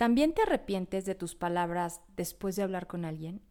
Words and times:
¿También 0.00 0.32
te 0.32 0.40
arrepientes 0.40 1.04
de 1.04 1.14
tus 1.14 1.34
palabras 1.34 2.00
después 2.16 2.56
de 2.56 2.62
hablar 2.62 2.86
con 2.86 3.04
alguien? 3.04 3.42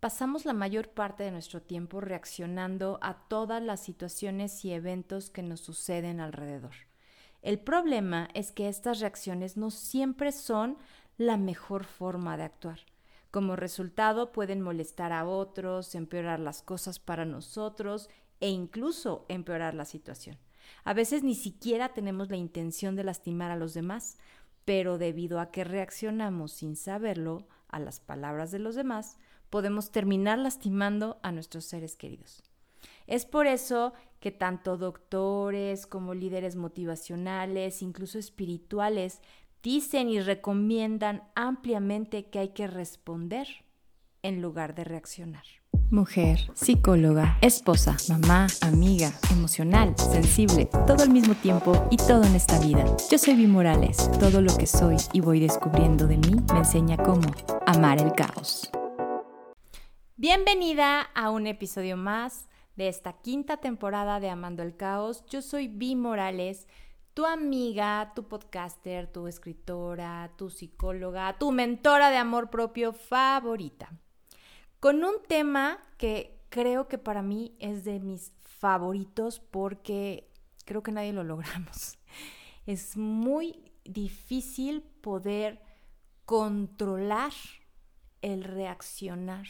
Pasamos 0.00 0.44
la 0.44 0.52
mayor 0.52 0.88
parte 0.88 1.22
de 1.22 1.30
nuestro 1.30 1.62
tiempo 1.62 2.00
reaccionando 2.00 2.98
a 3.02 3.28
todas 3.28 3.62
las 3.62 3.78
situaciones 3.78 4.64
y 4.64 4.72
eventos 4.72 5.30
que 5.30 5.44
nos 5.44 5.60
suceden 5.60 6.18
alrededor. 6.18 6.72
El 7.40 7.60
problema 7.60 8.28
es 8.34 8.50
que 8.50 8.68
estas 8.68 8.98
reacciones 8.98 9.56
no 9.56 9.70
siempre 9.70 10.32
son 10.32 10.76
la 11.18 11.36
mejor 11.36 11.84
forma 11.84 12.36
de 12.36 12.42
actuar. 12.42 12.80
Como 13.30 13.54
resultado 13.54 14.32
pueden 14.32 14.62
molestar 14.62 15.12
a 15.12 15.24
otros, 15.24 15.94
empeorar 15.94 16.40
las 16.40 16.62
cosas 16.62 16.98
para 16.98 17.24
nosotros 17.24 18.10
e 18.40 18.48
incluso 18.48 19.24
empeorar 19.28 19.74
la 19.74 19.84
situación. 19.84 20.36
A 20.84 20.94
veces 20.94 21.22
ni 21.22 21.34
siquiera 21.34 21.94
tenemos 21.94 22.30
la 22.30 22.36
intención 22.36 22.96
de 22.96 23.04
lastimar 23.04 23.50
a 23.50 23.56
los 23.56 23.74
demás, 23.74 24.18
pero 24.64 24.98
debido 24.98 25.40
a 25.40 25.50
que 25.50 25.64
reaccionamos 25.64 26.52
sin 26.52 26.76
saberlo 26.76 27.46
a 27.68 27.78
las 27.78 28.00
palabras 28.00 28.50
de 28.50 28.58
los 28.58 28.74
demás, 28.74 29.18
podemos 29.48 29.90
terminar 29.90 30.38
lastimando 30.38 31.18
a 31.22 31.32
nuestros 31.32 31.64
seres 31.64 31.96
queridos. 31.96 32.42
Es 33.06 33.26
por 33.26 33.46
eso 33.46 33.92
que 34.20 34.30
tanto 34.30 34.76
doctores 34.76 35.86
como 35.86 36.14
líderes 36.14 36.56
motivacionales, 36.56 37.82
incluso 37.82 38.18
espirituales, 38.18 39.20
dicen 39.62 40.08
y 40.08 40.20
recomiendan 40.20 41.24
ampliamente 41.34 42.30
que 42.30 42.38
hay 42.38 42.48
que 42.50 42.66
responder 42.66 43.48
en 44.22 44.40
lugar 44.40 44.74
de 44.74 44.84
reaccionar. 44.84 45.59
Mujer, 45.92 46.38
psicóloga, 46.54 47.36
esposa, 47.40 47.96
mamá, 48.08 48.46
amiga, 48.60 49.10
emocional, 49.32 49.92
sensible, 49.98 50.66
todo 50.86 51.02
al 51.02 51.10
mismo 51.10 51.34
tiempo 51.34 51.88
y 51.90 51.96
todo 51.96 52.22
en 52.22 52.36
esta 52.36 52.60
vida. 52.60 52.84
Yo 53.10 53.18
soy 53.18 53.34
Vi 53.34 53.48
Morales. 53.48 54.08
Todo 54.20 54.40
lo 54.40 54.56
que 54.56 54.68
soy 54.68 54.98
y 55.12 55.20
voy 55.20 55.40
descubriendo 55.40 56.06
de 56.06 56.16
mí 56.18 56.36
me 56.52 56.60
enseña 56.60 56.96
cómo 56.96 57.28
amar 57.66 58.00
el 58.00 58.12
caos. 58.12 58.70
Bienvenida 60.14 61.00
a 61.12 61.30
un 61.30 61.48
episodio 61.48 61.96
más 61.96 62.48
de 62.76 62.86
esta 62.86 63.14
quinta 63.14 63.56
temporada 63.56 64.20
de 64.20 64.30
Amando 64.30 64.62
el 64.62 64.76
Caos. 64.76 65.24
Yo 65.26 65.42
soy 65.42 65.66
Vi 65.66 65.96
Morales, 65.96 66.68
tu 67.14 67.26
amiga, 67.26 68.12
tu 68.14 68.28
podcaster, 68.28 69.08
tu 69.08 69.26
escritora, 69.26 70.30
tu 70.36 70.50
psicóloga, 70.50 71.36
tu 71.36 71.50
mentora 71.50 72.10
de 72.10 72.18
amor 72.18 72.48
propio 72.48 72.92
favorita 72.92 73.90
con 74.80 75.04
un 75.04 75.22
tema 75.28 75.78
que 75.98 76.40
creo 76.48 76.88
que 76.88 76.98
para 76.98 77.22
mí 77.22 77.54
es 77.58 77.84
de 77.84 78.00
mis 78.00 78.32
favoritos 78.42 79.38
porque 79.38 80.30
creo 80.64 80.82
que 80.82 80.92
nadie 80.92 81.12
lo 81.12 81.24
logramos. 81.24 81.98
Es 82.66 82.96
muy 82.96 83.72
difícil 83.84 84.82
poder 84.82 85.60
controlar 86.26 87.32
el 88.22 88.44
reaccionar 88.44 89.46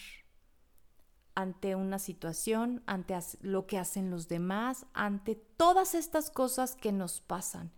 ante 1.34 1.74
una 1.74 1.98
situación, 1.98 2.82
ante 2.86 3.18
lo 3.42 3.66
que 3.66 3.78
hacen 3.78 4.10
los 4.10 4.28
demás, 4.28 4.86
ante 4.94 5.34
todas 5.34 5.94
estas 5.94 6.30
cosas 6.30 6.76
que 6.76 6.92
nos 6.92 7.20
pasan. 7.20 7.72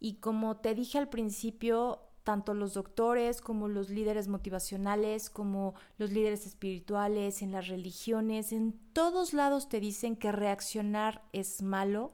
Y 0.00 0.14
como 0.14 0.56
te 0.56 0.74
dije 0.74 0.98
al 0.98 1.08
principio, 1.08 2.07
tanto 2.28 2.52
los 2.52 2.74
doctores 2.74 3.40
como 3.40 3.68
los 3.68 3.88
líderes 3.88 4.28
motivacionales, 4.28 5.30
como 5.30 5.72
los 5.96 6.12
líderes 6.12 6.46
espirituales, 6.46 7.40
en 7.40 7.52
las 7.52 7.68
religiones, 7.68 8.52
en 8.52 8.78
todos 8.92 9.32
lados 9.32 9.70
te 9.70 9.80
dicen 9.80 10.14
que 10.14 10.30
reaccionar 10.30 11.22
es 11.32 11.62
malo, 11.62 12.12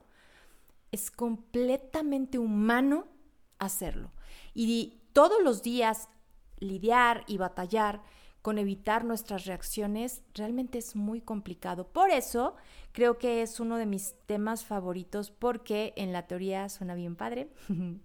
es 0.92 1.10
completamente 1.10 2.38
humano 2.38 3.08
hacerlo. 3.58 4.12
Y 4.54 5.00
todos 5.12 5.42
los 5.42 5.64
días 5.64 6.08
lidiar 6.60 7.24
y 7.26 7.38
batallar 7.38 8.00
con 8.40 8.58
evitar 8.58 9.04
nuestras 9.04 9.46
reacciones 9.46 10.22
realmente 10.32 10.78
es 10.78 10.94
muy 10.94 11.22
complicado. 11.22 11.88
Por 11.88 12.10
eso 12.10 12.54
creo 12.92 13.18
que 13.18 13.42
es 13.42 13.58
uno 13.58 13.78
de 13.78 13.86
mis 13.86 14.14
temas 14.26 14.64
favoritos 14.64 15.32
porque 15.32 15.92
en 15.96 16.12
la 16.12 16.28
teoría 16.28 16.68
suena 16.68 16.94
bien 16.94 17.16
padre, 17.16 17.48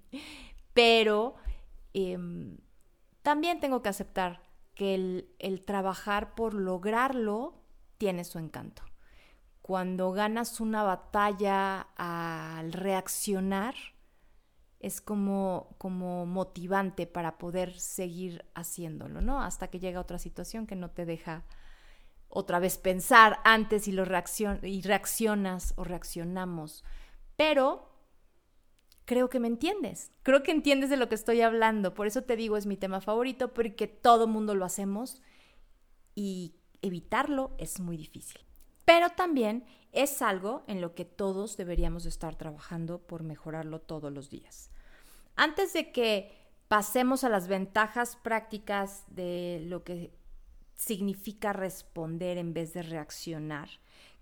pero 0.74 1.36
Em, 1.94 2.58
también 3.22 3.60
tengo 3.60 3.82
que 3.82 3.90
aceptar 3.90 4.42
que 4.76 4.96
el, 5.40 5.66
trabajar 5.66 6.36
por 6.36 6.54
lograrlo 6.54 7.62
tiene 7.98 8.24
su 8.24 8.40
encanto. 8.40 8.84
Cuando 9.62 10.12
ganas 10.12 10.62
una 10.62 10.84
batalla 10.84 11.82
al 11.96 12.72
reaccionar, 12.72 13.76
es 14.80 15.02
como, 15.02 15.76
como 15.78 16.26
motivante 16.26 17.06
para 17.06 17.38
poder 17.38 17.78
seguir 17.78 18.46
haciéndolo, 18.56 19.20
¿no? 19.22 19.42
Hasta 19.42 19.68
que 19.68 19.80
llega 19.80 20.00
otra 20.00 20.18
situación 20.18 20.66
que 20.66 20.78
no 20.78 20.90
te 20.92 21.06
deja 21.06 21.44
otra 22.30 22.60
vez 22.60 22.78
pensar 22.78 23.40
antes 23.44 23.88
y, 23.88 23.92
lo 23.92 24.06
y 24.64 24.82
reaccionas 24.82 25.74
o 25.76 25.84
reaccionamos. 25.84 26.86
Pero 27.36 27.90
creo 29.10 29.28
que 29.28 29.40
me 29.40 29.48
entiendes. 29.48 30.12
Creo 30.22 30.44
que 30.44 30.52
entiendes 30.52 30.92
de 30.92 30.96
lo 30.96 31.10
que 31.10 31.16
estoy 31.16 31.42
hablando. 31.42 31.96
Por 31.96 32.06
eso 32.06 32.22
te 32.22 32.36
digo, 32.36 32.58
es 32.58 32.68
mi 32.68 32.78
tema 32.78 33.02
favorito, 33.02 33.56
porque 33.56 33.88
todo 33.88 34.28
mundo 34.28 34.54
lo 34.54 34.66
hacemos 34.66 35.24
y 36.14 36.54
evitarlo 36.84 37.56
es 37.58 37.80
muy 37.80 37.98
difícil. 37.98 38.40
Pero 38.86 39.10
también 39.10 39.66
es 39.94 40.22
algo 40.22 40.64
en 40.68 40.80
lo 40.80 40.94
que 40.94 41.06
todos 41.06 41.58
deberíamos 41.58 42.06
estar 42.06 42.36
trabajando 42.36 43.00
por 43.00 43.24
mejorarlo 43.24 43.82
todos 43.82 44.14
los 44.14 44.30
días. 44.30 44.70
Antes 45.36 45.74
de 45.74 45.92
que 45.92 46.32
pasemos 46.68 47.24
a 47.24 47.30
las 47.30 47.48
ventajas 47.48 48.16
prácticas 48.16 49.06
de 49.08 49.64
lo 49.66 49.84
que 49.84 50.14
significa 50.76 51.52
responder 51.52 52.38
en 52.38 52.54
vez 52.54 52.74
de 52.74 52.84
reaccionar, 52.84 53.70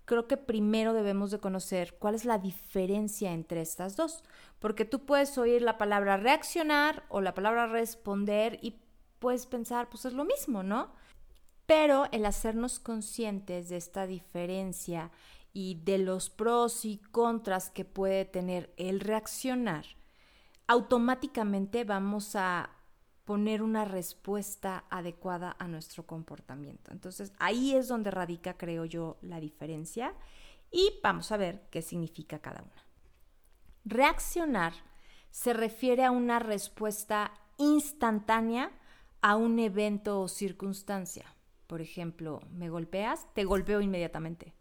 creo 0.08 0.26
que 0.26 0.38
primero 0.38 0.94
debemos 0.94 1.30
de 1.30 1.38
conocer 1.38 1.98
cuál 1.98 2.14
es 2.14 2.24
la 2.24 2.38
diferencia 2.38 3.30
entre 3.32 3.60
estas 3.60 3.94
dos, 3.94 4.24
porque 4.58 4.86
tú 4.86 5.04
puedes 5.04 5.36
oír 5.36 5.60
la 5.60 5.76
palabra 5.76 6.16
reaccionar 6.16 7.04
o 7.10 7.20
la 7.20 7.34
palabra 7.34 7.66
responder 7.66 8.58
y 8.62 8.80
puedes 9.18 9.44
pensar, 9.44 9.90
pues 9.90 10.06
es 10.06 10.14
lo 10.14 10.24
mismo, 10.24 10.62
¿no? 10.62 10.94
Pero 11.66 12.06
el 12.10 12.24
hacernos 12.24 12.80
conscientes 12.80 13.68
de 13.68 13.76
esta 13.76 14.06
diferencia 14.06 15.10
y 15.52 15.82
de 15.84 15.98
los 15.98 16.30
pros 16.30 16.86
y 16.86 17.02
contras 17.12 17.68
que 17.68 17.84
puede 17.84 18.24
tener 18.24 18.72
el 18.78 19.00
reaccionar, 19.00 19.84
automáticamente 20.68 21.84
vamos 21.84 22.34
a 22.34 22.70
poner 23.28 23.62
una 23.62 23.84
respuesta 23.84 24.86
adecuada 24.88 25.54
a 25.58 25.68
nuestro 25.68 26.06
comportamiento. 26.06 26.92
Entonces 26.92 27.34
ahí 27.38 27.74
es 27.74 27.86
donde 27.86 28.10
radica, 28.10 28.56
creo 28.56 28.86
yo, 28.86 29.18
la 29.20 29.38
diferencia 29.38 30.14
y 30.70 30.94
vamos 31.02 31.30
a 31.30 31.36
ver 31.36 31.68
qué 31.70 31.82
significa 31.82 32.38
cada 32.38 32.62
una. 32.62 32.86
Reaccionar 33.84 34.72
se 35.30 35.52
refiere 35.52 36.06
a 36.06 36.10
una 36.10 36.38
respuesta 36.38 37.34
instantánea 37.58 38.72
a 39.20 39.36
un 39.36 39.58
evento 39.58 40.22
o 40.22 40.28
circunstancia. 40.28 41.26
Por 41.66 41.82
ejemplo, 41.82 42.40
me 42.50 42.70
golpeas, 42.70 43.26
te 43.34 43.44
golpeo 43.44 43.82
inmediatamente. 43.82 44.54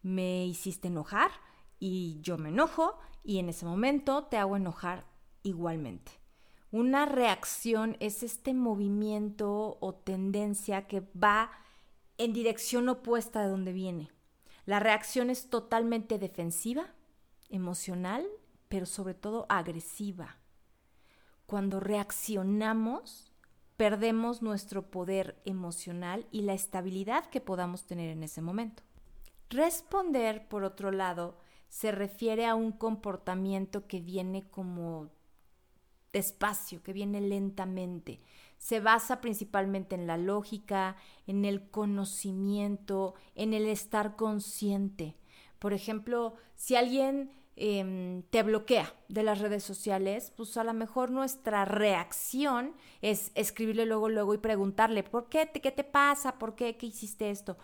Me 0.00 0.46
hiciste 0.46 0.88
enojar 0.88 1.30
y 1.78 2.18
yo 2.22 2.38
me 2.38 2.48
enojo 2.48 2.98
y 3.22 3.40
en 3.40 3.50
ese 3.50 3.66
momento 3.66 4.24
te 4.24 4.38
hago 4.38 4.56
enojar 4.56 5.04
igualmente. 5.42 6.21
Una 6.72 7.04
reacción 7.04 7.98
es 8.00 8.22
este 8.22 8.54
movimiento 8.54 9.76
o 9.78 9.94
tendencia 9.94 10.86
que 10.86 11.02
va 11.22 11.50
en 12.16 12.32
dirección 12.32 12.88
opuesta 12.88 13.42
de 13.42 13.48
donde 13.48 13.74
viene. 13.74 14.10
La 14.64 14.80
reacción 14.80 15.28
es 15.28 15.50
totalmente 15.50 16.18
defensiva, 16.18 16.86
emocional, 17.50 18.26
pero 18.70 18.86
sobre 18.86 19.12
todo 19.12 19.44
agresiva. 19.50 20.38
Cuando 21.44 21.78
reaccionamos, 21.78 23.30
perdemos 23.76 24.40
nuestro 24.40 24.90
poder 24.90 25.42
emocional 25.44 26.26
y 26.30 26.40
la 26.40 26.54
estabilidad 26.54 27.26
que 27.26 27.42
podamos 27.42 27.84
tener 27.84 28.08
en 28.08 28.22
ese 28.22 28.40
momento. 28.40 28.82
Responder, 29.50 30.48
por 30.48 30.64
otro 30.64 30.90
lado, 30.90 31.36
se 31.68 31.92
refiere 31.92 32.46
a 32.46 32.54
un 32.54 32.72
comportamiento 32.72 33.86
que 33.86 34.00
viene 34.00 34.48
como 34.48 35.10
despacio, 36.12 36.82
que 36.82 36.92
viene 36.92 37.20
lentamente. 37.20 38.20
Se 38.58 38.80
basa 38.80 39.20
principalmente 39.20 39.94
en 39.94 40.06
la 40.06 40.16
lógica, 40.16 40.96
en 41.26 41.44
el 41.44 41.68
conocimiento, 41.70 43.14
en 43.34 43.54
el 43.54 43.66
estar 43.66 44.16
consciente. 44.16 45.16
Por 45.58 45.72
ejemplo, 45.72 46.34
si 46.54 46.76
alguien 46.76 47.32
em, 47.56 48.22
te 48.30 48.42
bloquea 48.42 48.94
de 49.08 49.22
las 49.22 49.40
redes 49.40 49.62
sociales, 49.64 50.32
pues 50.36 50.56
a 50.56 50.64
lo 50.64 50.74
mejor 50.74 51.10
nuestra 51.10 51.64
reacción 51.64 52.74
es 53.00 53.32
escribirle 53.34 53.86
luego, 53.86 54.08
luego 54.08 54.34
y 54.34 54.38
preguntarle, 54.38 55.02
¿por 55.02 55.28
qué? 55.28 55.50
¿Qué 55.52 55.70
te 55.70 55.84
pasa? 55.84 56.38
¿Por 56.38 56.54
qué? 56.54 56.76
¿Qué 56.76 56.86
hiciste 56.86 57.30
esto? 57.30 57.58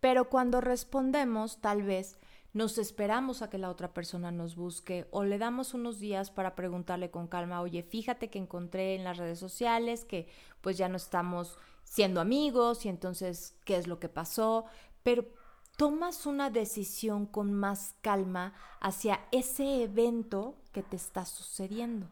Pero 0.00 0.28
cuando 0.28 0.60
respondemos, 0.60 1.60
tal 1.60 1.82
vez 1.82 2.18
nos 2.52 2.76
esperamos 2.76 3.40
a 3.40 3.48
que 3.48 3.58
la 3.58 3.70
otra 3.70 3.94
persona 3.94 4.30
nos 4.30 4.56
busque 4.56 5.06
o 5.10 5.24
le 5.24 5.38
damos 5.38 5.72
unos 5.72 5.98
días 5.98 6.30
para 6.30 6.54
preguntarle 6.54 7.10
con 7.10 7.26
calma, 7.26 7.62
oye, 7.62 7.82
fíjate 7.82 8.28
que 8.28 8.38
encontré 8.38 8.94
en 8.94 9.04
las 9.04 9.16
redes 9.16 9.38
sociales 9.38 10.04
que 10.04 10.28
pues 10.60 10.76
ya 10.76 10.88
no 10.88 10.96
estamos 10.96 11.58
siendo 11.84 12.20
amigos 12.20 12.84
y 12.84 12.88
entonces, 12.88 13.54
¿qué 13.64 13.76
es 13.76 13.86
lo 13.86 13.98
que 13.98 14.08
pasó? 14.08 14.66
Pero 15.02 15.26
tomas 15.76 16.26
una 16.26 16.50
decisión 16.50 17.26
con 17.26 17.54
más 17.54 17.94
calma 18.02 18.52
hacia 18.80 19.20
ese 19.32 19.82
evento 19.82 20.54
que 20.72 20.82
te 20.82 20.96
está 20.96 21.24
sucediendo. 21.24 22.08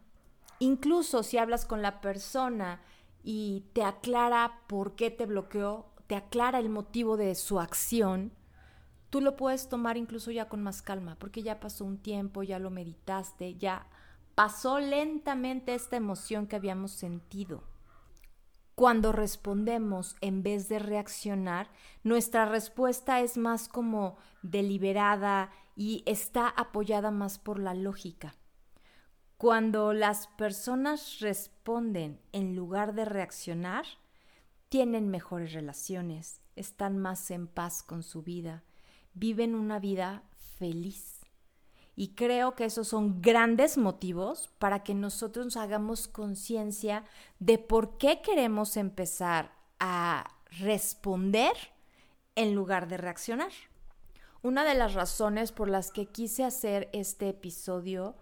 Incluso 0.58 1.22
si 1.22 1.38
hablas 1.38 1.64
con 1.64 1.82
la 1.82 2.00
persona 2.00 2.80
y 3.22 3.64
te 3.74 3.82
aclara 3.82 4.62
por 4.66 4.94
qué 4.94 5.10
te 5.10 5.26
bloqueó, 5.26 5.86
te 6.06 6.16
aclara 6.16 6.58
el 6.58 6.70
motivo 6.70 7.16
de 7.16 7.34
su 7.34 7.60
acción, 7.60 8.32
tú 9.10 9.20
lo 9.20 9.36
puedes 9.36 9.68
tomar 9.68 9.96
incluso 9.96 10.30
ya 10.30 10.48
con 10.48 10.62
más 10.62 10.82
calma, 10.82 11.16
porque 11.18 11.42
ya 11.42 11.60
pasó 11.60 11.84
un 11.84 11.98
tiempo, 11.98 12.42
ya 12.42 12.58
lo 12.58 12.70
meditaste, 12.70 13.56
ya 13.56 13.86
pasó 14.34 14.78
lentamente 14.78 15.74
esta 15.74 15.96
emoción 15.96 16.46
que 16.46 16.56
habíamos 16.56 16.92
sentido. 16.92 17.64
Cuando 18.74 19.12
respondemos 19.12 20.16
en 20.22 20.42
vez 20.42 20.70
de 20.70 20.78
reaccionar, 20.78 21.68
nuestra 22.02 22.46
respuesta 22.46 23.20
es 23.20 23.36
más 23.36 23.68
como 23.68 24.16
deliberada 24.40 25.50
y 25.76 26.02
está 26.06 26.48
apoyada 26.48 27.10
más 27.10 27.38
por 27.38 27.58
la 27.58 27.74
lógica. 27.74 28.36
Cuando 29.36 29.92
las 29.92 30.28
personas 30.28 31.20
responden 31.20 32.20
en 32.32 32.56
lugar 32.56 32.94
de 32.94 33.04
reaccionar, 33.04 33.84
tienen 34.70 35.10
mejores 35.10 35.52
relaciones, 35.52 36.40
están 36.56 36.98
más 36.98 37.30
en 37.30 37.48
paz 37.48 37.82
con 37.82 38.02
su 38.02 38.22
vida, 38.22 38.64
viven 39.14 39.54
una 39.54 39.78
vida 39.78 40.22
feliz. 40.58 41.20
Y 41.96 42.14
creo 42.14 42.54
que 42.54 42.64
esos 42.64 42.88
son 42.88 43.20
grandes 43.20 43.76
motivos 43.76 44.50
para 44.58 44.82
que 44.82 44.94
nosotros 44.94 45.56
hagamos 45.56 46.08
conciencia 46.08 47.04
de 47.38 47.58
por 47.58 47.98
qué 47.98 48.22
queremos 48.22 48.76
empezar 48.76 49.52
a 49.78 50.30
responder 50.60 51.52
en 52.36 52.54
lugar 52.54 52.88
de 52.88 52.96
reaccionar. 52.96 53.52
Una 54.42 54.64
de 54.64 54.74
las 54.74 54.94
razones 54.94 55.52
por 55.52 55.68
las 55.68 55.90
que 55.90 56.06
quise 56.06 56.44
hacer 56.44 56.88
este 56.92 57.28
episodio 57.28 58.16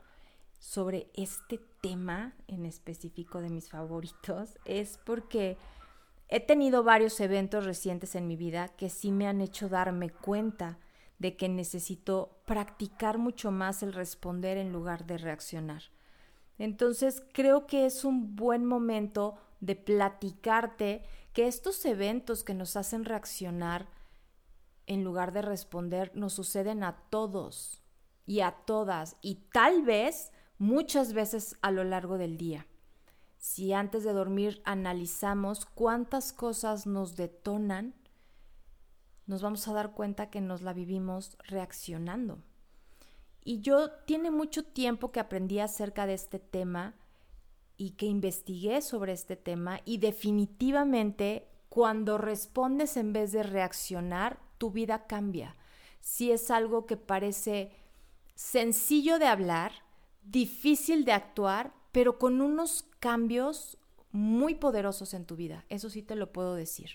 sobre 0.59 1.11
este 1.15 1.61
tema 1.81 2.35
en 2.49 2.67
específico 2.67 3.41
de 3.41 3.51
mis 3.51 3.69
favoritos 3.69 4.59
es 4.65 4.99
porque 4.99 5.57
He 6.29 6.41
tenido 6.41 6.83
varios 6.85 7.19
eventos 7.21 7.65
recientes 7.65 8.15
en 8.15 8.27
mi 8.27 8.37
vida 8.37 8.69
que 8.77 8.91
sí 8.91 9.13
me 9.13 9.27
han 9.27 9.41
hecho 9.41 9.69
darme 9.69 10.11
cuenta 10.11 10.79
de 11.19 11.37
que 11.37 11.49
necesito 11.49 12.39
practicar 12.45 13.17
mucho 13.17 13.51
más 13.51 13.83
el 13.83 13.95
responder 13.95 14.59
en 14.59 14.73
lugar 14.73 15.07
de 15.07 15.17
reaccionar. 15.17 15.85
Entonces 16.59 17.23
creo 17.33 17.67
que 17.67 17.87
es 17.87 18.05
un 18.05 18.37
buen 18.37 18.67
momento 18.67 19.37
de 19.61 19.75
platicarte 19.75 21.03
que 21.33 21.47
estos 21.47 21.85
eventos 21.87 22.45
que 22.45 22.55
nos 22.55 22.77
hacen 22.77 23.05
reaccionar 23.05 23.89
en 24.87 25.05
lugar 25.05 25.33
de 25.33 25.43
responder 25.43 26.13
nos 26.15 26.35
suceden 26.35 26.85
a 26.85 26.97
todos 27.11 27.83
y 28.27 28.41
a 28.41 28.53
todas 28.53 29.17
y 29.23 29.37
tal 29.53 29.83
vez 29.83 30.31
muchas 30.59 31.15
veces 31.15 31.57
a 31.63 31.71
lo 31.71 31.85
largo 31.85 32.19
del 32.19 32.37
día 32.37 32.67
si 33.39 33.73
antes 33.73 34.05
de 34.05 34.13
dormir 34.13 34.61
analizamos 34.65 35.65
cuántas 35.65 36.33
cosas 36.33 36.87
nos 36.87 37.17
detonan, 37.17 37.95
nos 39.27 39.43
vamos 39.43 39.67
a 39.69 39.73
dar 39.73 39.93
cuenta 39.93 40.31
que 40.31 40.41
nos 40.41 40.63
la 40.63 40.73
vivimos 40.73 41.37
reaccionando. 41.47 42.43
Y 43.45 43.61
yo 43.61 43.91
tiene 44.07 44.31
mucho 44.31 44.65
tiempo 44.65 45.13
que 45.13 45.21
aprendí 45.21 45.61
acerca 45.61 46.07
de 46.07 46.15
este 46.15 46.39
tema 46.39 46.95
y 47.77 47.91
que 47.91 48.07
investigué 48.07 48.83
sobre 48.83 49.13
este 49.13 49.37
tema 49.37 49.81
y 49.85 49.99
definitivamente 49.99 51.49
cuando 51.69 52.19
respondes 52.19 52.97
en 52.97 53.13
vez 53.13 53.33
de 53.33 53.43
reaccionar, 53.45 54.41
tu 54.59 54.71
vida 54.73 55.07
cambia. 55.07 55.57
Si 56.01 56.33
es 56.33 56.51
algo 56.51 56.87
que 56.87 56.97
parece 56.97 57.71
sencillo 58.35 59.19
de 59.19 59.27
hablar, 59.27 59.73
difícil 60.23 61.05
de 61.05 61.13
actuar, 61.13 61.73
pero 61.93 62.19
con 62.19 62.41
unos 62.41 62.87
cambios 63.01 63.79
muy 64.13 64.55
poderosos 64.55 65.15
en 65.15 65.25
tu 65.25 65.37
vida, 65.37 65.65
eso 65.69 65.91
sí 65.91 66.03
te 66.03 66.17
lo 66.17 66.33
puedo 66.33 66.55
decir. 66.55 66.91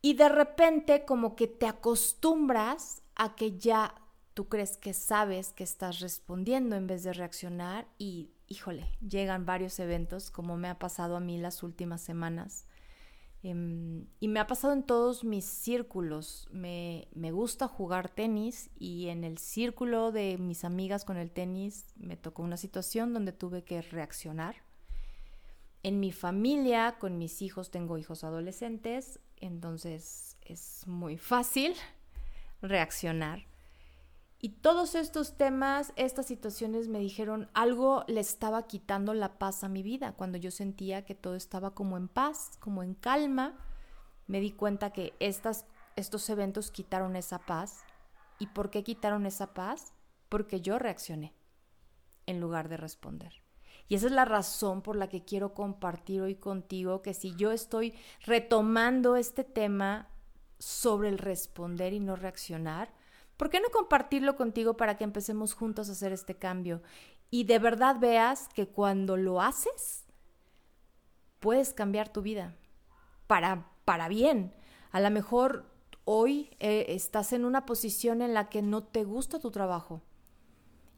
Y 0.00 0.14
de 0.14 0.28
repente 0.28 1.04
como 1.04 1.36
que 1.36 1.46
te 1.46 1.66
acostumbras 1.66 3.02
a 3.14 3.34
que 3.34 3.56
ya 3.58 3.94
tú 4.34 4.48
crees 4.48 4.76
que 4.76 4.94
sabes 4.94 5.52
que 5.52 5.64
estás 5.64 6.00
respondiendo 6.00 6.76
en 6.76 6.86
vez 6.86 7.02
de 7.04 7.12
reaccionar 7.12 7.86
y 7.98 8.30
híjole, 8.48 8.86
llegan 9.00 9.46
varios 9.46 9.78
eventos 9.78 10.30
como 10.30 10.56
me 10.56 10.68
ha 10.68 10.78
pasado 10.78 11.16
a 11.16 11.20
mí 11.20 11.38
las 11.38 11.62
últimas 11.62 12.02
semanas. 12.02 12.66
Em, 13.42 14.06
y 14.20 14.28
me 14.28 14.38
ha 14.38 14.46
pasado 14.46 14.72
en 14.72 14.84
todos 14.84 15.24
mis 15.24 15.44
círculos. 15.44 16.48
Me, 16.52 17.08
me, 17.12 17.32
gusta 17.32 17.66
jugar 17.66 18.08
tenis 18.08 18.70
y 18.78 19.08
en 19.08 19.24
el 19.24 19.38
círculo 19.38 20.12
de 20.12 20.38
mis 20.38 20.64
amigas 20.64 21.04
con 21.04 21.16
el 21.16 21.30
tenis 21.30 21.86
me 21.96 22.16
tocó 22.16 22.42
una 22.42 22.56
situación 22.56 23.12
donde 23.12 23.32
tuve 23.32 23.64
que 23.64 23.82
reaccionar. 23.82 24.56
En 25.82 25.98
mi 25.98 26.12
familia, 26.12 26.96
con 27.00 27.18
mis 27.18 27.42
hijos, 27.42 27.72
tengo 27.72 27.98
hijos 27.98 28.22
adolescentes, 28.22 29.18
entonces 29.36 30.36
es 30.42 30.86
muy 30.86 31.18
fácil 31.18 31.74
reaccionar. 32.60 33.51
Y 34.44 34.48
todos 34.48 34.96
estos 34.96 35.36
temas, 35.36 35.92
estas 35.94 36.26
situaciones 36.26 36.88
me 36.88 36.98
dijeron 36.98 37.48
algo 37.54 38.02
le 38.08 38.18
estaba 38.18 38.66
quitando 38.66 39.14
la 39.14 39.38
paz 39.38 39.62
a 39.62 39.68
mi 39.68 39.84
vida. 39.84 40.14
Cuando 40.16 40.36
yo 40.36 40.50
sentía 40.50 41.04
que 41.04 41.14
todo 41.14 41.36
estaba 41.36 41.76
como 41.76 41.96
en 41.96 42.08
paz, 42.08 42.50
como 42.58 42.82
en 42.82 42.94
calma, 42.94 43.56
me 44.26 44.40
di 44.40 44.50
cuenta 44.50 44.90
que 44.90 45.14
estas, 45.20 45.64
estos 45.94 46.28
eventos 46.28 46.72
quitaron 46.72 47.14
esa 47.14 47.38
paz. 47.38 47.84
¿Y 48.40 48.48
por 48.48 48.70
qué 48.70 48.82
quitaron 48.82 49.26
esa 49.26 49.54
paz? 49.54 49.92
Porque 50.28 50.60
yo 50.60 50.76
reaccioné 50.80 51.36
en 52.26 52.40
lugar 52.40 52.68
de 52.68 52.78
responder. 52.78 53.44
Y 53.88 53.94
esa 53.94 54.06
es 54.06 54.12
la 54.12 54.24
razón 54.24 54.82
por 54.82 54.96
la 54.96 55.08
que 55.08 55.24
quiero 55.24 55.54
compartir 55.54 56.20
hoy 56.20 56.34
contigo 56.34 57.00
que 57.00 57.14
si 57.14 57.32
yo 57.36 57.52
estoy 57.52 57.94
retomando 58.22 59.14
este 59.14 59.44
tema 59.44 60.08
sobre 60.58 61.10
el 61.10 61.18
responder 61.18 61.92
y 61.92 62.00
no 62.00 62.16
reaccionar, 62.16 62.92
¿por 63.36 63.50
qué 63.50 63.60
no 63.60 63.68
compartirlo 63.70 64.36
contigo 64.36 64.76
para 64.76 64.96
que 64.96 65.04
empecemos 65.04 65.54
juntos 65.54 65.88
a 65.88 65.92
hacer 65.92 66.12
este 66.12 66.36
cambio? 66.36 66.82
Y 67.30 67.44
de 67.44 67.58
verdad 67.58 67.96
veas 67.98 68.48
que 68.48 68.68
cuando 68.68 69.16
lo 69.16 69.40
haces, 69.40 70.04
puedes 71.40 71.72
cambiar 71.72 72.08
tu 72.08 72.22
vida 72.22 72.54
para, 73.26 73.66
para 73.84 74.08
bien. 74.08 74.54
A 74.90 75.00
lo 75.00 75.10
mejor 75.10 75.66
hoy 76.04 76.50
eh, 76.60 76.86
estás 76.88 77.32
en 77.32 77.44
una 77.44 77.66
posición 77.66 78.22
en 78.22 78.34
la 78.34 78.48
que 78.48 78.62
no 78.62 78.82
te 78.84 79.04
gusta 79.04 79.38
tu 79.38 79.50
trabajo. 79.50 80.02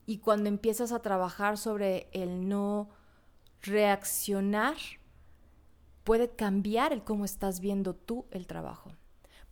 Y 0.07 0.19
cuando 0.19 0.49
empiezas 0.49 0.93
a 0.93 1.01
trabajar 1.01 1.57
sobre 1.57 2.09
el 2.13 2.49
no 2.49 2.91
reaccionar, 3.63 4.77
puede 6.05 6.29
cambiar 6.31 6.93
el 6.93 7.03
cómo 7.03 7.25
estás 7.25 7.61
viendo 7.61 7.95
tú 7.95 8.27
el 8.31 8.47
trabajo. 8.47 8.93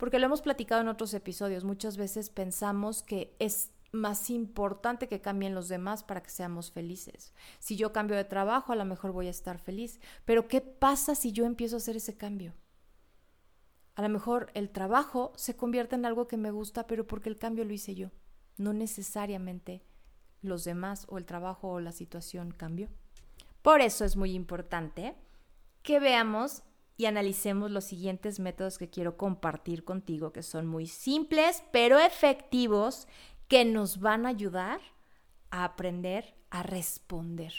Porque 0.03 0.19
lo 0.19 0.27
hemos 0.27 0.43
platicado 0.43 0.81
en 0.81 0.89
otros 0.89 1.15
episodios, 1.15 1.63
muchas 1.63 1.97
veces 1.97 2.29
pensamos 2.29 3.05
que 3.05 3.37
es 3.39 3.71
más 3.93 4.31
importante 4.31 5.07
que 5.07 5.21
cambien 5.21 5.55
los 5.55 5.69
demás 5.69 6.03
para 6.03 6.25
que 6.25 6.31
seamos 6.31 6.73
felices. 6.73 7.33
Si 7.61 7.77
yo 7.77 7.93
cambio 7.93 8.17
de 8.17 8.25
trabajo, 8.25 8.73
a 8.73 8.75
lo 8.75 8.85
mejor 8.85 9.13
voy 9.13 9.29
a 9.29 9.31
estar 9.31 9.61
feliz. 9.61 10.01
Pero 10.25 10.49
¿qué 10.49 10.61
pasa 10.61 11.15
si 11.15 11.31
yo 11.31 11.45
empiezo 11.45 11.77
a 11.77 11.79
hacer 11.79 11.95
ese 11.95 12.17
cambio? 12.17 12.53
A 13.95 14.03
lo 14.03 14.09
mejor 14.09 14.51
el 14.55 14.71
trabajo 14.71 15.33
se 15.37 15.55
convierte 15.55 15.95
en 15.95 16.05
algo 16.05 16.27
que 16.27 16.37
me 16.37 16.51
gusta, 16.51 16.89
pero 16.89 17.07
porque 17.07 17.29
el 17.29 17.39
cambio 17.39 17.65
lo 17.65 17.73
hice 17.73 17.95
yo. 17.95 18.11
No 18.57 18.73
necesariamente 18.73 19.85
los 20.41 20.65
demás 20.65 21.07
o 21.11 21.17
el 21.17 21.27
trabajo 21.27 21.69
o 21.69 21.81
la 21.81 21.93
situación 21.93 22.51
cambió. 22.51 22.89
Por 23.63 23.81
eso 23.81 24.05
es 24.05 24.17
muy 24.17 24.33
importante 24.33 25.15
que 25.85 26.01
veamos 26.01 26.65
y 27.03 27.07
analicemos 27.07 27.73
los 27.73 27.83
siguientes 27.83 28.39
métodos 28.39 28.79
que 28.79 28.89
quiero 28.89 29.17
compartir 29.17 29.83
contigo, 29.83 30.33
que 30.33 30.45
son 30.45 30.69
muy 30.69 30.87
simples 30.87 31.65
pero 31.73 31.99
efectivos, 31.99 33.09
que 33.49 33.65
nos 33.65 33.99
van 33.99 34.25
a 34.25 34.29
ayudar 34.29 34.81
a 35.51 35.65
aprender 35.65 36.37
a 36.51 36.63
responder. 36.63 37.53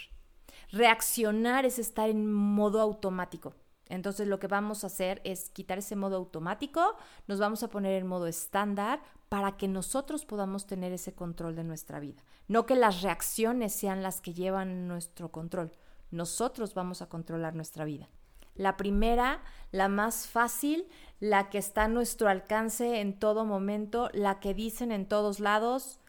Reaccionar 0.70 1.66
es 1.66 1.78
estar 1.78 2.08
en 2.08 2.32
modo 2.32 2.80
automático. 2.80 3.54
Entonces 3.90 4.28
lo 4.28 4.38
que 4.38 4.46
vamos 4.46 4.82
a 4.82 4.86
hacer 4.86 5.20
es 5.24 5.50
quitar 5.50 5.76
ese 5.76 5.94
modo 5.94 6.16
automático, 6.16 6.96
nos 7.26 7.38
vamos 7.38 7.62
a 7.62 7.68
poner 7.68 8.00
en 8.00 8.06
modo 8.06 8.26
estándar 8.26 9.02
para 9.28 9.58
que 9.58 9.68
nosotros 9.68 10.24
podamos 10.24 10.66
tener 10.66 10.90
ese 10.92 11.14
control 11.14 11.54
de 11.54 11.64
nuestra 11.64 12.00
vida. 12.00 12.24
No 12.48 12.64
que 12.64 12.76
las 12.76 13.02
reacciones 13.02 13.74
sean 13.74 14.02
las 14.02 14.22
que 14.22 14.32
llevan 14.32 14.88
nuestro 14.88 15.30
control. 15.30 15.70
Nosotros 16.10 16.72
vamos 16.72 17.02
a 17.02 17.10
controlar 17.10 17.54
nuestra 17.54 17.84
vida. 17.84 18.08
La 18.54 18.76
primera, 18.76 19.42
la 19.70 19.88
más 19.88 20.26
fácil, 20.26 20.86
la 21.20 21.50
que 21.50 21.58
está 21.58 21.84
a 21.84 21.88
nuestro 21.88 22.28
alcance 22.28 23.00
en 23.00 23.18
todo 23.18 23.44
momento, 23.44 24.10
la 24.12 24.40
que 24.40 24.54
dicen 24.54 24.92
en 24.92 25.06
todos 25.06 25.40
lados, 25.40 26.00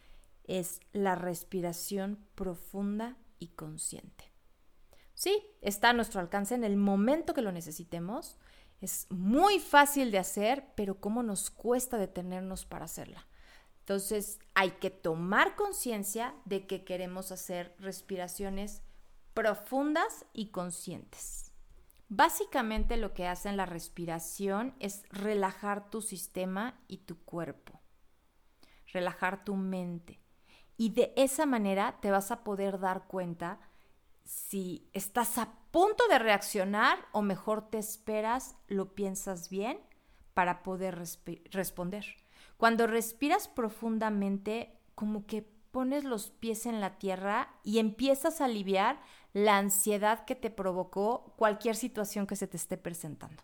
es 0.43 0.79
la 0.93 1.15
respiración 1.15 2.19
profunda 2.35 3.17
y 3.39 3.47
consciente. 3.49 4.31
Sí, 5.13 5.43
está 5.61 5.89
a 5.89 5.93
nuestro 5.93 6.19
alcance 6.19 6.55
en 6.55 6.63
el 6.63 6.77
momento 6.77 7.33
que 7.33 7.41
lo 7.41 7.51
necesitemos. 7.51 8.37
Es 8.81 9.07
muy 9.09 9.59
fácil 9.59 10.11
de 10.11 10.19
hacer, 10.19 10.67
pero 10.75 10.99
¿cómo 10.99 11.23
nos 11.23 11.49
cuesta 11.49 11.97
detenernos 11.97 12.65
para 12.65 12.85
hacerla? 12.85 13.25
Entonces 13.79 14.39
hay 14.55 14.71
que 14.71 14.89
tomar 14.89 15.55
conciencia 15.55 16.35
de 16.45 16.67
que 16.67 16.83
queremos 16.83 17.31
hacer 17.31 17.75
respiraciones 17.79 18.81
profundas 19.33 20.25
y 20.33 20.47
conscientes. 20.47 21.44
Básicamente 22.07 22.97
lo 22.97 23.13
que 23.13 23.27
hace 23.27 23.49
en 23.49 23.57
la 23.57 23.65
respiración 23.65 24.75
es 24.79 25.03
relajar 25.09 25.89
tu 25.89 26.01
sistema 26.01 26.79
y 26.87 26.97
tu 26.97 27.23
cuerpo, 27.23 27.81
relajar 28.93 29.43
tu 29.43 29.55
mente. 29.55 30.21
Y 30.77 30.89
de 30.89 31.13
esa 31.15 31.45
manera 31.45 31.99
te 32.01 32.11
vas 32.11 32.31
a 32.31 32.43
poder 32.43 32.79
dar 32.79 33.07
cuenta 33.07 33.59
si 34.23 34.89
estás 34.93 35.37
a 35.37 35.53
punto 35.71 36.07
de 36.07 36.19
reaccionar 36.19 36.97
o 37.11 37.21
mejor 37.21 37.69
te 37.69 37.77
esperas, 37.77 38.55
lo 38.67 38.93
piensas 38.93 39.49
bien 39.49 39.79
para 40.33 40.63
poder 40.63 41.01
responder. 41.51 42.05
Cuando 42.57 42.87
respiras 42.87 43.47
profundamente, 43.47 44.77
como 44.95 45.25
que 45.25 45.47
pones 45.71 46.03
los 46.03 46.29
pies 46.31 46.65
en 46.65 46.81
la 46.81 46.97
tierra 46.97 47.53
y 47.63 47.79
empiezas 47.79 48.41
a 48.41 48.45
aliviar 48.45 49.01
la 49.35 49.57
ansiedad 49.57 50.23
que 50.23 50.33
te 50.33 50.49
provocó 50.49 51.33
cualquier 51.35 51.75
situación 51.75 52.25
que 52.25 52.37
se 52.37 52.47
te 52.47 52.55
esté 52.55 52.77
presentando. 52.77 53.43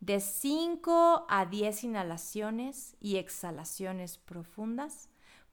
De 0.00 0.20
5 0.20 1.24
a 1.30 1.46
10 1.46 1.84
inhalaciones 1.84 2.94
y 3.00 3.16
exhalaciones 3.16 4.18
profundas 4.18 5.08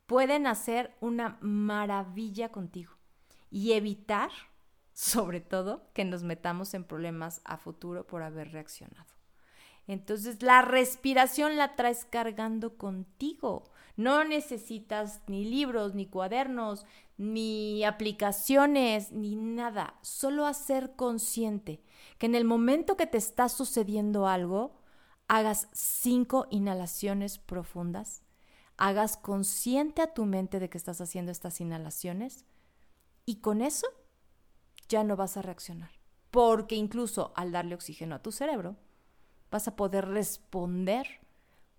pueden 0.08 0.46
hacer 0.46 0.94
una 1.00 1.38
maravilla 1.40 2.50
contigo 2.50 2.92
y 3.50 3.72
evitar, 3.72 4.30
sobre 4.92 5.40
todo, 5.40 5.90
que 5.94 6.04
nos 6.04 6.24
metamos 6.24 6.74
en 6.74 6.84
problemas 6.84 7.40
a 7.46 7.56
futuro 7.56 8.06
por 8.06 8.24
haber 8.24 8.52
reaccionado. 8.52 9.08
Entonces, 9.88 10.44
la 10.44 10.64
respiración 10.64 11.56
la 11.56 11.78
traes 11.78 12.04
cargando 12.04 12.78
contigo. 12.78 13.72
No 13.98 14.24
necesitas 14.24 15.22
ni 15.28 15.44
libros, 15.44 15.96
ni 15.96 16.06
cuadernos, 16.06 16.86
ni 17.18 17.84
aplicaciones, 17.84 19.12
ni 19.12 19.36
nada. 19.36 19.96
Solo 20.02 20.46
hacer 20.46 20.96
consciente 20.96 21.82
que 22.20 22.28
en 22.28 22.36
el 22.36 22.46
momento 22.46 22.96
que 22.96 23.08
te 23.08 23.18
está 23.18 23.50
sucediendo 23.50 24.28
algo, 24.28 24.78
hagas 25.28 25.68
cinco 25.74 26.48
inhalaciones 26.52 27.40
profundas, 27.40 28.22
hagas 28.78 29.18
consciente 29.18 30.02
a 30.02 30.14
tu 30.14 30.26
mente 30.26 30.60
de 30.60 30.70
que 30.70 30.78
estás 30.78 31.02
haciendo 31.02 31.32
estas 31.32 31.60
inhalaciones 31.60 32.46
y 33.26 33.38
con 33.38 33.62
eso 33.62 33.88
ya 34.88 35.04
no 35.04 35.16
vas 35.16 35.38
a 35.38 35.42
reaccionar. 35.42 35.92
Porque 36.30 36.76
incluso 36.76 37.34
al 37.36 37.52
darle 37.52 37.76
oxígeno 37.76 38.16
a 38.16 38.22
tu 38.22 38.32
cerebro, 38.32 38.76
vas 39.50 39.68
a 39.68 39.76
poder 39.76 40.08
responder 40.08 41.08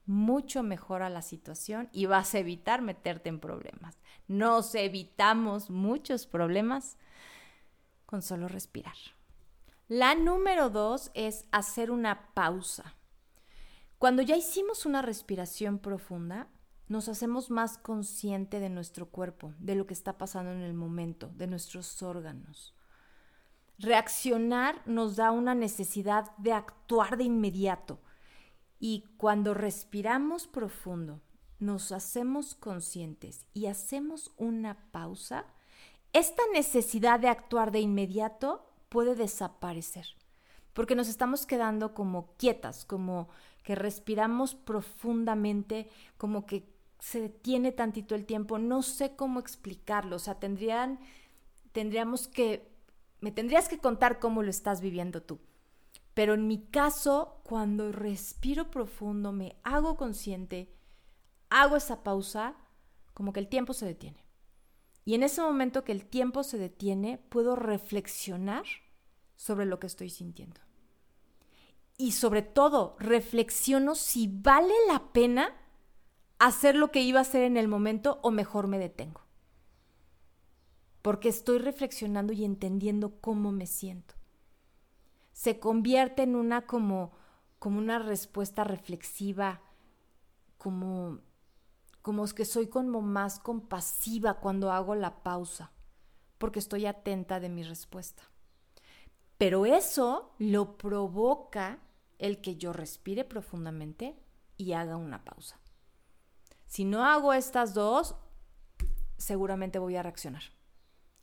mucho 0.09 0.63
mejor 0.63 1.03
a 1.03 1.11
la 1.11 1.23
situación 1.23 1.91
y 1.93 2.07
vas 2.07 2.35
a 2.35 2.39
evitar 2.39 2.81
meterte 2.81 3.29
en 3.29 3.39
problemas. 3.39 3.99
Nos 4.27 4.75
evitamos 4.75 5.69
muchos 5.71 6.27
problemas 6.27 6.97
con 8.07 8.23
solo 8.23 8.49
respirar. 8.49 8.97
La 9.87 10.15
número 10.15 10.71
dos 10.71 11.11
es 11.15 11.45
hacer 11.53 11.91
una 11.91 12.33
pausa. 12.33 12.95
Cuando 13.99 14.23
ya 14.23 14.35
hicimos 14.35 14.87
una 14.87 15.03
respiración 15.03 15.79
profunda, 15.79 16.49
nos 16.89 17.09
hacemos 17.09 17.51
más 17.51 17.77
consciente 17.77 18.61
de 18.61 18.71
nuestro 18.71 19.11
cuerpo, 19.11 19.53
de 19.59 19.75
lo 19.75 19.87
que 19.87 19.95
está 19.95 20.17
pasando 20.17 20.53
en 20.53 20.63
el 20.63 20.73
momento, 20.73 21.31
de 21.35 21.47
nuestros 21.47 22.03
órganos. 22.03 22.75
Reaccionar 23.79 24.81
nos 24.87 25.17
da 25.17 25.33
una 25.33 25.55
necesidad 25.55 26.35
de 26.39 26.53
actuar 26.53 27.19
de 27.19 27.25
inmediato 27.25 28.01
y 28.81 29.05
cuando 29.17 29.55
respiramos 29.55 30.47
profundo, 30.47 31.21
nos 31.59 31.91
hacemos 31.93 32.55
conscientes 32.55 33.47
y 33.53 33.67
hacemos 33.67 34.31
una 34.37 34.91
pausa, 34.93 35.47
esta 36.13 36.43
necesidad 36.53 37.21
de 37.21 37.29
actuar 37.29 37.73
de 37.73 37.81
inmediato 37.81 38.65
puede 38.89 39.15
desaparecer, 39.15 40.07
porque 40.73 40.95
nos 40.95 41.09
estamos 41.09 41.47
quedando 41.47 41.95
como 41.95 42.35
quietas, 42.37 42.85
como 42.85 43.29
que 43.63 43.75
respiramos 43.75 44.55
profundamente, 44.55 45.91
como 46.17 46.47
que 46.47 46.73
se 47.01 47.21
detiene 47.21 47.73
tantito 47.73 48.15
el 48.15 48.25
tiempo, 48.25 48.59
no 48.59 48.83
sé 48.83 49.15
cómo 49.15 49.41
explicarlo, 49.41 50.17
o 50.17 50.19
sea, 50.19 50.39
tendrían, 50.39 50.99
tendríamos 51.73 52.29
que, 52.29 52.71
me 53.21 53.31
tendrías 53.31 53.69
que 53.69 53.79
contar 53.79 54.19
cómo 54.21 54.43
lo 54.43 54.51
estás 54.51 54.81
viviendo 54.81 55.23
tú. 55.23 55.39
Pero 56.19 56.35
en 56.35 56.49
mi 56.49 56.59
caso, 56.59 57.41
cuando 57.45 57.93
respiro 57.93 58.73
profundo, 58.73 59.31
me 59.31 59.55
hago 59.63 59.97
consciente, 59.97 60.75
hago 61.49 61.77
esa 61.77 62.03
pausa, 62.03 62.57
como 63.15 63.33
que 63.33 63.39
el 63.39 63.47
tiempo 63.47 63.73
se 63.73 63.87
detiene. 63.87 64.27
Y 65.05 65.15
en 65.15 65.23
ese 65.23 65.43
momento 65.43 65.85
que 65.85 65.93
el 65.93 66.07
tiempo 66.07 66.43
se 66.43 66.59
detiene, 66.59 67.19
puedo 67.29 67.55
reflexionar 67.55 68.65
sobre 69.37 69.65
lo 69.65 69.79
que 69.79 69.87
estoy 69.87 70.11
sintiendo. 70.11 70.61
Y 71.97 72.11
sobre 72.11 72.43
todo, 72.43 72.97
reflexiono 72.99 73.95
si 73.95 74.27
vale 74.27 74.75
la 74.89 75.13
pena 75.13 75.55
hacer 76.41 76.75
lo 76.75 76.91
que 76.91 77.03
iba 77.03 77.21
a 77.21 77.23
hacer 77.23 77.45
en 77.45 77.57
el 77.57 77.69
momento 77.69 78.19
o 78.25 78.33
mejor 78.33 78.67
me 78.67 78.81
detengo. 78.81 79.21
Porque 81.01 81.29
estoy 81.29 81.59
reflexionando 81.59 82.33
y 82.33 82.45
entendiendo 82.45 83.21
cómo 83.21 83.53
me 83.53 83.69
siento 83.69 84.18
se 85.39 85.61
convierte 85.61 86.25
en 86.25 86.35
una 86.35 86.67
como, 86.67 87.13
como 87.61 87.79
una 87.79 88.01
respuesta 88.01 88.65
reflexiva, 88.65 89.63
como, 90.57 91.21
como 92.03 92.27
que 92.27 92.45
soy 92.45 92.67
como 92.67 93.03
más 93.03 93.39
compasiva 93.39 94.41
cuando 94.41 94.73
hago 94.73 94.97
la 94.97 95.23
pausa, 95.23 95.71
porque 96.39 96.59
estoy 96.59 96.87
atenta 96.87 97.39
de 97.39 97.51
mi 97.51 97.63
respuesta. 97.63 98.25
Pero 99.37 99.65
eso 99.65 100.35
lo 100.41 100.77
provoca 100.77 101.79
el 102.19 102.41
que 102.41 102.57
yo 102.57 102.73
respire 102.73 103.25
profundamente 103.25 104.19
y 104.57 104.73
haga 104.73 104.97
una 104.97 105.25
pausa. 105.25 105.61
Si 106.67 106.85
no 106.85 107.05
hago 107.05 107.33
estas 107.33 107.75
dos, 107.75 108.17
seguramente 109.19 109.79
voy 109.79 109.95
a 109.95 110.03
reaccionar 110.03 110.43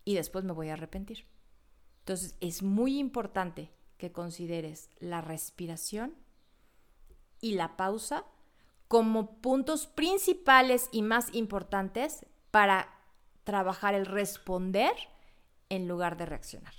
y 0.06 0.16
después 0.16 0.46
me 0.46 0.54
voy 0.54 0.70
a 0.70 0.74
arrepentir. 0.76 1.28
Entonces 2.00 2.38
es 2.40 2.64
muy 2.64 2.98
importante 2.98 3.75
que 3.98 4.12
consideres 4.12 4.90
la 5.00 5.22
respiración 5.22 6.16
y 7.42 7.54
la 7.54 7.78
pausa 7.78 8.26
como 8.88 9.42
puntos 9.42 9.88
principales 9.88 10.90
y 10.92 11.02
más 11.02 11.34
importantes 11.34 12.26
para 12.52 12.90
trabajar 13.44 13.94
el 13.94 14.06
responder 14.06 14.94
en 15.70 15.88
lugar 15.88 16.18
de 16.18 16.26
reaccionar. 16.26 16.74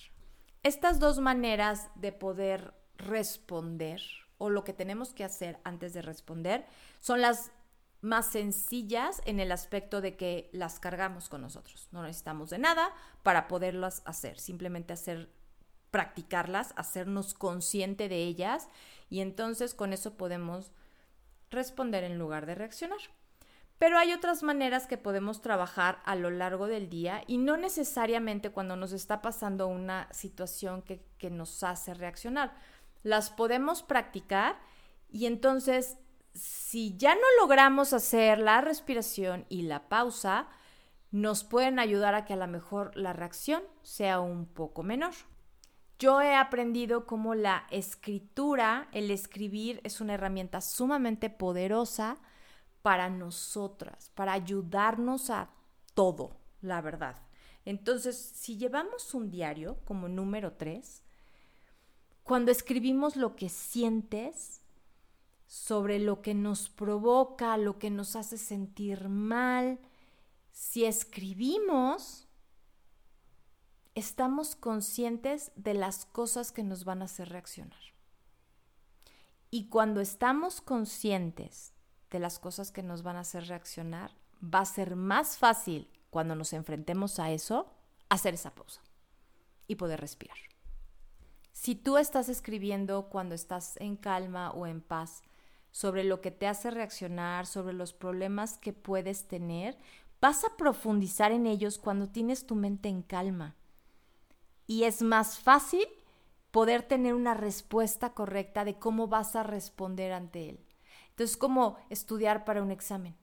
Estas 0.63 0.99
dos 0.99 1.19
maneras 1.19 1.91
de 1.95 2.13
poder 2.13 2.75
responder 2.97 4.01
o 4.39 4.51
lo 4.51 4.65
que 4.65 4.73
tenemos 4.73 5.13
que 5.13 5.25
hacer 5.25 5.59
antes 5.65 5.93
de 5.93 6.03
responder 6.03 6.67
son 7.01 7.21
las 7.21 7.53
más 8.01 8.31
sencillas 8.31 9.23
en 9.25 9.41
el 9.41 9.53
aspecto 9.53 10.01
de 10.01 10.17
que 10.17 10.51
las 10.53 10.79
cargamos 10.79 11.29
con 11.29 11.41
nosotros. 11.41 11.89
No 11.93 12.03
necesitamos 12.03 12.51
de 12.51 12.59
nada 12.59 12.93
para 13.23 13.49
poderlas 13.49 14.03
hacer, 14.05 14.39
simplemente 14.39 14.93
hacer 14.93 15.31
practicarlas, 15.91 16.73
hacernos 16.77 17.35
consciente 17.35 18.09
de 18.09 18.25
ellas 18.25 18.69
y 19.09 19.21
entonces 19.21 19.75
con 19.75 19.93
eso 19.93 20.17
podemos 20.17 20.73
responder 21.51 22.05
en 22.05 22.19
lugar 22.19 22.47
de 22.47 22.55
reaccionar. 22.55 22.99
Pero 23.79 23.99
hay 23.99 24.13
otras 24.13 24.43
maneras 24.43 24.87
que 24.87 24.97
podemos 24.97 25.43
trabajar 25.43 26.01
a 26.05 26.15
lo 26.15 26.31
largo 26.31 26.67
del 26.67 26.89
día 26.89 27.23
y 27.27 27.37
no 27.37 27.57
necesariamente 27.57 28.51
cuando 28.51 28.75
nos 28.75 28.93
está 28.93 29.21
pasando 29.21 29.67
una 29.67 30.09
situación 30.13 30.81
que, 30.83 31.05
que 31.19 31.31
nos 31.31 31.63
hace 31.63 31.93
reaccionar. 31.93 32.55
Las 33.03 33.31
podemos 33.31 33.83
practicar 33.83 34.59
y 35.11 35.27
entonces 35.27 35.99
si 36.33 36.97
ya 36.97 37.15
no 37.15 37.21
logramos 37.41 37.93
hacer 37.93 38.39
la 38.39 38.61
respiración 38.61 39.47
y 39.49 39.63
la 39.63 39.89
pausa, 39.89 40.49
nos 41.11 41.45
pueden 41.45 41.79
ayudar 41.79 42.15
a 42.15 42.25
que 42.25 42.35
a 42.35 42.37
lo 42.37 42.47
mejor 42.47 42.95
la 42.97 43.13
reacción 43.13 43.63
sea 43.83 44.21
un 44.21 44.47
poco 44.47 44.83
menor. 44.83 45.15
Yo 45.99 46.21
he 46.21 46.35
aprendido 46.35 47.07
cómo 47.07 47.35
la 47.35 47.67
escritura, 47.71 48.89
el 48.93 49.11
escribir, 49.11 49.81
es 49.83 50.01
una 50.01 50.15
herramienta 50.15 50.61
sumamente 50.61 51.31
poderosa 51.31 52.19
para 52.83 53.09
nosotras, 53.09 54.11
para 54.15 54.35
ayudarnos 54.35 55.31
a 55.31 55.51
todo, 55.95 56.37
la 56.61 56.83
verdad. 56.83 57.17
Entonces, 57.65 58.17
si 58.17 58.59
llevamos 58.59 59.15
un 59.15 59.31
diario 59.31 59.79
como 59.85 60.09
número 60.09 60.53
tres, 60.53 61.03
cuando 62.23 62.53
escribimos 62.53 63.17
lo 63.17 63.35
que 63.35 63.49
sientes 63.49 64.61
sobre 65.47 65.99
lo 65.99 66.23
que 66.23 66.35
nos 66.35 66.69
provoca, 66.69 67.57
lo 67.57 67.79
que 67.79 67.91
nos 67.91 68.17
hace 68.17 68.37
sentir 68.37 69.09
mal, 69.09 69.79
si 70.53 70.85
escribimos, 70.85 72.26
estamos 73.97 74.57
conscientes 74.57 75.51
de 75.57 75.73
las 75.73 76.05
cosas 76.05 76.53
que 76.53 76.63
nos 76.63 76.85
van 76.85 77.01
a 77.01 77.07
hacer 77.07 77.31
reaccionar. 77.31 77.81
Y 79.51 79.69
cuando 79.69 80.03
estamos 80.03 80.61
conscientes 80.61 81.73
de 82.11 82.19
las 82.19 82.39
cosas 82.39 82.71
que 82.71 82.83
nos 82.83 83.03
van 83.03 83.17
a 83.17 83.21
hacer 83.21 83.47
reaccionar, 83.47 84.13
va 84.43 84.61
a 84.61 84.67
ser 84.67 84.97
más 84.97 85.39
fácil 85.39 85.91
cuando 86.11 86.37
nos 86.37 86.53
enfrentemos 86.53 87.19
a 87.19 87.31
eso, 87.31 87.73
hacer 88.11 88.35
esa 88.35 88.55
pausa 88.55 88.83
y 89.67 89.77
poder 89.77 89.99
respirar. 89.99 90.37
Si 91.53 91.75
tú 91.75 91.97
estás 91.97 92.29
escribiendo 92.29 93.09
cuando 93.09 93.35
estás 93.35 93.79
en 93.79 93.97
calma 93.97 94.51
o 94.51 94.67
en 94.67 94.83
paz 94.83 95.23
sobre 95.71 96.05
lo 96.05 96.21
que 96.21 96.31
te 96.31 96.47
hace 96.47 96.71
reaccionar, 96.71 97.47
sobre 97.47 97.73
los 97.73 97.95
problemas 97.95 98.59
que 98.59 98.75
puedes 98.75 99.27
tener, 99.27 99.79
vas 100.21 100.45
a 100.45 100.55
profundizar 100.59 101.33
en 101.33 101.47
ellos 101.47 101.79
cuando 101.79 102.11
tienes 102.11 102.47
tu 102.47 102.57
mente 102.57 102.91
en 102.91 103.01
calma. 103.01 103.57
Y 104.67 104.85
es 104.85 105.03
más 105.03 105.39
fácil 105.39 105.87
poder 106.51 106.83
tener 106.83 107.15
una 107.15 107.35
respuesta 107.35 108.15
correcta 108.15 108.65
de 108.65 108.79
cómo 108.79 109.09
vas 109.09 109.37
a 109.37 109.43
responder 109.43 110.13
ante 110.13 110.49
él. 110.49 110.67
Entonces, 111.11 111.33
es 111.33 111.37
como 111.37 111.77
estudiar 111.91 112.45
para 112.45 112.63
un 112.63 112.71
examen. 112.71 113.17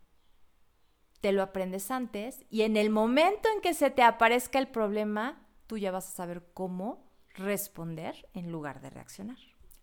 Te 1.21 1.31
lo 1.31 1.41
aprendes 1.41 1.89
antes 1.89 2.45
y 2.49 2.63
en 2.63 2.75
el 2.75 2.89
momento 2.89 3.49
en 3.55 3.61
que 3.61 3.73
se 3.73 3.89
te 3.89 4.03
aparezca 4.03 4.59
el 4.59 4.67
problema, 4.67 5.47
tú 5.67 5.77
ya 5.77 5.91
vas 5.91 6.07
a 6.09 6.15
saber 6.15 6.45
cómo 6.53 7.09
responder 7.29 8.27
en 8.33 8.51
lugar 8.51 8.81
de 8.81 8.89
reaccionar. 8.89 9.37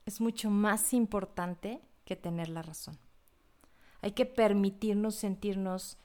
es 0.06 0.22
mucho 0.22 0.50
más 0.50 0.94
importante 0.94 1.82
que 2.06 2.16
tener 2.16 2.50
la 2.50 2.62
razón. 2.62 3.00
Hay 4.02 4.12
que 4.12 4.26
permitirnos 4.26 5.16
sentirnos 5.16 5.98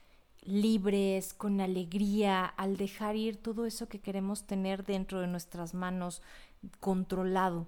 libres, 0.43 1.35
con 1.35 1.61
alegría, 1.61 2.45
al 2.45 2.77
dejar 2.77 3.17
ir 3.17 3.37
todo 3.37 3.67
eso 3.67 3.89
que 3.89 4.01
queremos 4.01 4.47
tener 4.47 4.85
dentro 4.85 5.21
de 5.21 5.27
nuestras 5.27 5.75
manos, 5.75 6.23
controlado. 6.81 7.67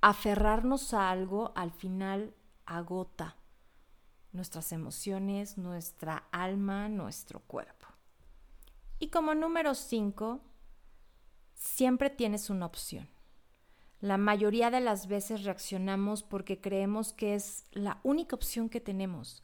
Aferrarnos 0.00 0.94
a 0.94 1.10
algo 1.10 1.52
al 1.56 1.72
final 1.72 2.34
agota 2.66 3.36
nuestras 4.34 4.72
emociones, 4.72 5.56
nuestra 5.56 6.24
alma, 6.32 6.88
nuestro 6.88 7.40
cuerpo. 7.40 7.86
Y 8.98 9.08
como 9.08 9.34
número 9.34 9.74
5, 9.74 10.40
siempre 11.54 12.10
tienes 12.10 12.50
una 12.50 12.66
opción. 12.66 13.08
La 14.04 14.18
mayoría 14.18 14.70
de 14.70 14.82
las 14.82 15.06
veces 15.06 15.44
reaccionamos 15.44 16.22
porque 16.22 16.60
creemos 16.60 17.14
que 17.14 17.34
es 17.34 17.64
la 17.72 18.00
única 18.02 18.36
opción 18.36 18.68
que 18.68 18.78
tenemos. 18.78 19.42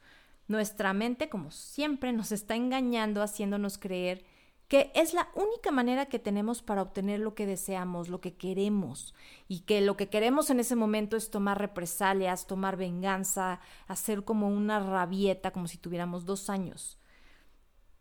Nuestra 0.49 0.92
mente, 0.92 1.31
como 1.31 1.51
siempre, 1.51 2.12
nos 2.12 2.31
está 2.31 2.57
engañando 2.57 3.23
haciéndonos 3.23 3.79
creer 3.79 4.23
que 4.68 4.92
es 4.94 5.14
la 5.14 5.31
única 5.35 5.70
manera 5.70 6.11
que 6.11 6.18
tenemos 6.18 6.61
para 6.61 6.83
obtener 6.83 7.20
lo 7.20 7.35
que 7.35 7.46
deseamos, 7.46 8.11
lo 8.11 8.20
que 8.20 8.35
queremos, 8.37 9.14
y 9.49 9.61
que 9.61 9.81
lo 9.81 9.96
que 9.96 10.11
queremos 10.11 10.51
en 10.51 10.61
ese 10.61 10.77
momento 10.77 11.16
es 11.16 11.31
tomar 11.31 11.59
represalias, 11.59 12.46
tomar 12.46 12.77
venganza, 12.77 13.61
hacer 13.87 14.25
como 14.25 14.46
una 14.49 14.79
rabieta, 14.79 15.53
como 15.53 15.68
si 15.68 15.79
tuviéramos 15.79 16.27
dos 16.27 16.51
años. 16.51 16.99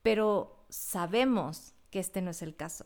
Pero 0.03 0.65
sabemos 0.67 1.73
que 1.89 1.99
este 1.99 2.21
no 2.21 2.31
es 2.31 2.41
el 2.41 2.57
caso. 2.57 2.83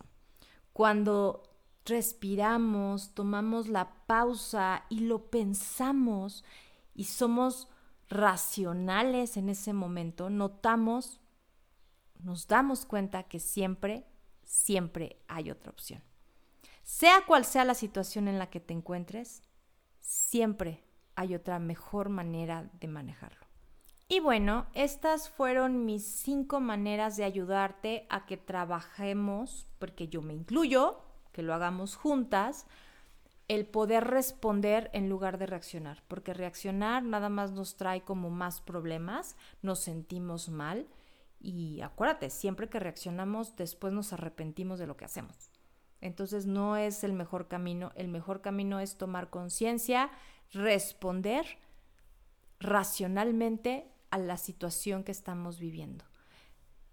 Cuando 0.73 1.52
respiramos, 1.85 3.13
tomamos 3.13 3.67
la 3.67 3.93
pausa 4.05 4.85
y 4.89 5.01
lo 5.01 5.29
pensamos 5.29 6.43
y 6.95 7.05
somos 7.05 7.67
racionales 8.09 9.37
en 9.37 9.49
ese 9.49 9.73
momento, 9.73 10.29
notamos, 10.29 11.19
nos 12.19 12.47
damos 12.47 12.85
cuenta 12.85 13.23
que 13.23 13.39
siempre, 13.39 14.05
siempre 14.43 15.21
hay 15.27 15.51
otra 15.51 15.71
opción. 15.71 16.01
Sea 16.83 17.25
cual 17.25 17.45
sea 17.45 17.65
la 17.65 17.73
situación 17.73 18.27
en 18.27 18.39
la 18.39 18.49
que 18.49 18.59
te 18.59 18.73
encuentres, 18.73 19.41
siempre 19.99 20.83
hay 21.15 21.35
otra 21.35 21.59
mejor 21.59 22.09
manera 22.09 22.69
de 22.79 22.87
manejarlo. 22.87 23.43
Y 24.07 24.19
bueno, 24.19 24.67
estas 24.73 25.29
fueron 25.29 25.85
mis 25.85 26.05
cinco 26.05 26.59
maneras 26.59 27.17
de 27.17 27.23
ayudarte 27.23 28.05
a 28.09 28.25
que 28.25 28.37
trabajemos, 28.37 29.65
porque 29.79 30.07
yo 30.07 30.21
me 30.21 30.33
incluyo, 30.33 31.01
que 31.33 31.41
lo 31.43 31.53
hagamos 31.53 31.97
juntas, 31.97 32.65
el 33.49 33.65
poder 33.65 34.05
responder 34.05 34.89
en 34.93 35.09
lugar 35.09 35.37
de 35.37 35.45
reaccionar, 35.45 36.01
porque 36.07 36.33
reaccionar 36.33 37.03
nada 37.03 37.27
más 37.27 37.51
nos 37.51 37.75
trae 37.75 38.01
como 38.01 38.29
más 38.29 38.61
problemas, 38.61 39.35
nos 39.61 39.79
sentimos 39.79 40.47
mal 40.47 40.87
y 41.41 41.81
acuérdate, 41.81 42.29
siempre 42.29 42.69
que 42.69 42.79
reaccionamos 42.79 43.57
después 43.57 43.91
nos 43.91 44.13
arrepentimos 44.13 44.79
de 44.79 44.87
lo 44.87 44.95
que 44.95 45.05
hacemos. 45.05 45.35
Entonces 45.99 46.45
no 46.45 46.77
es 46.77 47.03
el 47.03 47.13
mejor 47.13 47.47
camino, 47.47 47.91
el 47.95 48.07
mejor 48.07 48.41
camino 48.41 48.79
es 48.79 48.97
tomar 48.97 49.29
conciencia, 49.29 50.09
responder 50.51 51.45
racionalmente 52.59 53.89
a 54.09 54.17
la 54.17 54.37
situación 54.37 55.03
que 55.03 55.11
estamos 55.11 55.59
viviendo. 55.59 56.05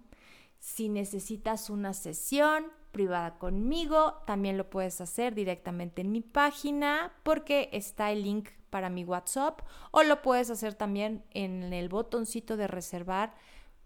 Si 0.59 0.87
necesitas 0.87 1.69
una 1.69 1.93
sesión 1.93 2.76
privada 2.97 3.37
conmigo, 3.37 4.23
también 4.25 4.57
lo 4.57 4.71
puedes 4.71 4.99
hacer 5.01 5.35
directamente 5.35 6.01
en 6.01 6.11
mi 6.11 6.21
página 6.21 7.13
porque 7.21 7.69
está 7.71 8.11
el 8.11 8.23
link 8.23 8.49
para 8.71 8.89
mi 8.89 9.05
WhatsApp 9.05 9.61
o 9.91 10.01
lo 10.01 10.23
puedes 10.23 10.49
hacer 10.49 10.73
también 10.73 11.23
en 11.29 11.71
el 11.73 11.89
botoncito 11.89 12.57
de 12.57 12.65
reservar 12.65 13.35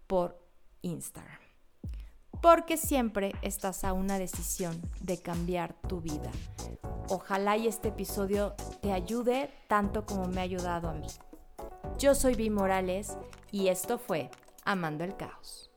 por 0.06 0.42
Instagram. 0.80 1.42
Porque 2.40 2.78
siempre 2.78 3.32
estás 3.42 3.84
a 3.84 3.92
una 3.92 4.18
decisión 4.18 4.80
de 5.02 5.20
cambiar 5.20 5.74
tu 5.74 6.00
vida. 6.00 6.30
Ojalá 7.10 7.58
y 7.58 7.66
este 7.66 7.88
episodio 7.88 8.54
te 8.80 8.92
ayude 8.92 9.50
tanto 9.68 10.06
como 10.06 10.26
me 10.26 10.40
ha 10.40 10.44
ayudado 10.44 10.88
a 10.88 10.94
mí. 10.94 11.06
Yo 11.98 12.14
soy 12.14 12.34
Vi 12.34 12.48
Morales 12.48 13.18
y 13.50 13.68
esto 13.68 13.98
fue 13.98 14.30
Amando 14.64 15.04
el 15.04 15.14
Caos. 15.18 15.71